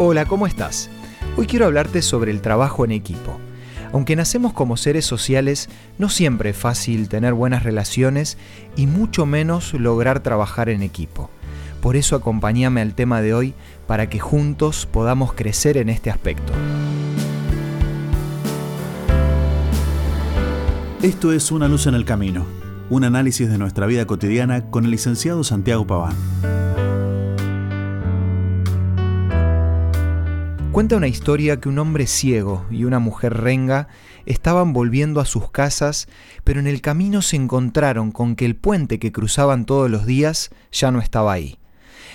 [0.00, 0.88] Hola, ¿cómo estás?
[1.36, 3.36] Hoy quiero hablarte sobre el trabajo en equipo.
[3.92, 5.68] Aunque nacemos como seres sociales,
[5.98, 8.38] no siempre es fácil tener buenas relaciones
[8.76, 11.30] y mucho menos lograr trabajar en equipo.
[11.82, 13.54] Por eso acompáñame al tema de hoy
[13.88, 16.52] para que juntos podamos crecer en este aspecto.
[21.02, 22.46] Esto es Una luz en el camino,
[22.88, 26.14] un análisis de nuestra vida cotidiana con el licenciado Santiago Paván.
[30.78, 33.88] Cuenta una historia que un hombre ciego y una mujer renga
[34.26, 36.06] estaban volviendo a sus casas,
[36.44, 40.50] pero en el camino se encontraron con que el puente que cruzaban todos los días
[40.70, 41.58] ya no estaba ahí.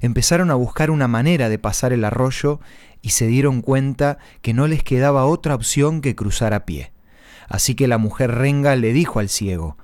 [0.00, 2.58] Empezaron a buscar una manera de pasar el arroyo
[3.02, 6.92] y se dieron cuenta que no les quedaba otra opción que cruzar a pie.
[7.50, 9.76] Así que la mujer renga le dijo al ciego,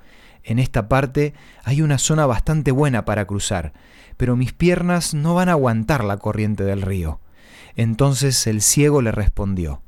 [0.43, 3.71] en esta parte hay una zona bastante buena para cruzar,
[4.17, 7.19] pero mis piernas no van a aguantar la corriente del río.
[7.75, 9.81] Entonces el ciego le respondió,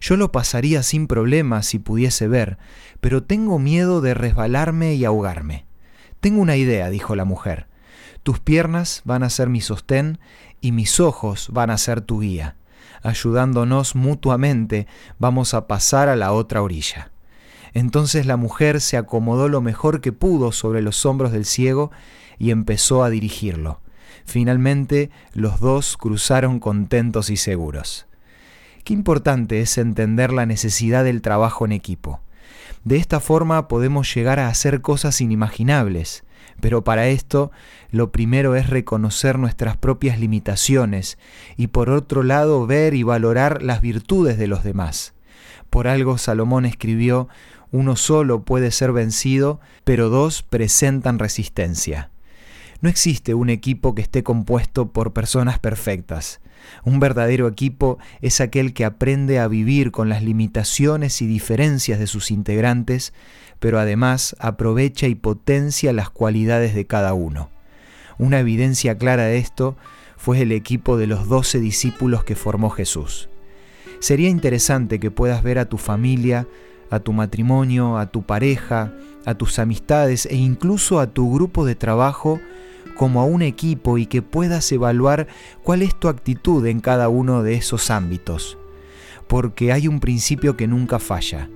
[0.00, 2.58] Yo lo pasaría sin problema si pudiese ver,
[3.00, 5.66] pero tengo miedo de resbalarme y ahogarme.
[6.20, 7.66] Tengo una idea, dijo la mujer.
[8.22, 10.18] Tus piernas van a ser mi sostén
[10.60, 12.56] y mis ojos van a ser tu guía.
[13.02, 14.86] Ayudándonos mutuamente,
[15.18, 17.12] vamos a pasar a la otra orilla.
[17.72, 21.90] Entonces la mujer se acomodó lo mejor que pudo sobre los hombros del ciego
[22.38, 23.80] y empezó a dirigirlo.
[24.24, 28.06] Finalmente los dos cruzaron contentos y seguros.
[28.84, 32.20] Qué importante es entender la necesidad del trabajo en equipo.
[32.84, 36.24] De esta forma podemos llegar a hacer cosas inimaginables,
[36.60, 37.50] pero para esto
[37.90, 41.18] lo primero es reconocer nuestras propias limitaciones
[41.56, 45.14] y por otro lado ver y valorar las virtudes de los demás.
[45.70, 47.28] Por algo Salomón escribió,
[47.72, 52.10] uno solo puede ser vencido, pero dos presentan resistencia.
[52.80, 56.40] No existe un equipo que esté compuesto por personas perfectas.
[56.84, 62.06] Un verdadero equipo es aquel que aprende a vivir con las limitaciones y diferencias de
[62.06, 63.12] sus integrantes,
[63.58, 67.50] pero además aprovecha y potencia las cualidades de cada uno.
[68.18, 69.76] Una evidencia clara de esto
[70.16, 73.28] fue el equipo de los doce discípulos que formó Jesús.
[74.00, 76.46] Sería interesante que puedas ver a tu familia,
[76.90, 78.92] a tu matrimonio, a tu pareja,
[79.24, 82.40] a tus amistades e incluso a tu grupo de trabajo
[82.96, 85.26] como a un equipo y que puedas evaluar
[85.62, 88.58] cuál es tu actitud en cada uno de esos ámbitos.
[89.28, 91.48] Porque hay un principio que nunca falla.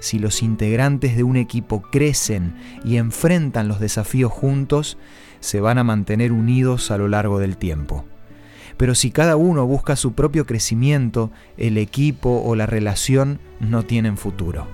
[0.00, 4.96] Si los integrantes de un equipo crecen y enfrentan los desafíos juntos,
[5.40, 8.04] se van a mantener unidos a lo largo del tiempo.
[8.78, 14.16] Pero si cada uno busca su propio crecimiento, el equipo o la relación no tienen
[14.16, 14.66] futuro.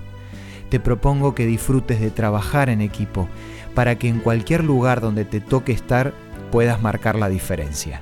[0.69, 3.27] Te propongo que disfrutes de trabajar en equipo
[3.73, 6.13] para que en cualquier lugar donde te toque estar
[6.51, 8.01] puedas marcar la diferencia.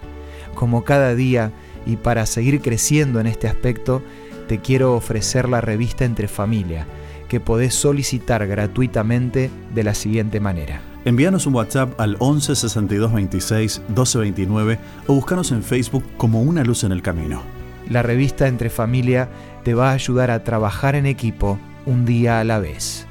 [0.54, 1.52] Como cada día
[1.86, 4.04] y para seguir creciendo en este aspecto,
[4.48, 6.86] te quiero ofrecer la revista Entre Familia,
[7.28, 10.82] que podés solicitar gratuitamente de la siguiente manera.
[11.06, 16.64] Envíanos un WhatsApp al 11 62 26 12 29 o búscanos en Facebook como Una
[16.64, 17.42] Luz en el Camino.
[17.90, 19.30] La revista Entre Familia
[19.64, 23.06] te va a ayudar a trabajar en equipo un día a la vez.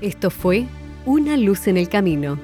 [0.00, 0.66] Esto fue
[1.06, 2.38] una luz en el camino.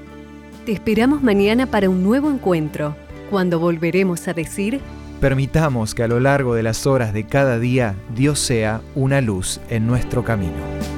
[0.65, 2.97] Te esperamos mañana para un nuevo encuentro,
[3.31, 4.81] cuando volveremos a decir...
[5.21, 9.61] Permitamos que a lo largo de las horas de cada día Dios sea una luz
[9.71, 10.96] en nuestro camino.